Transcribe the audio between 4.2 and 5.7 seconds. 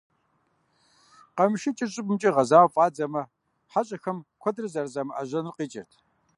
куэдрэ зэрызамыӏэжьэнур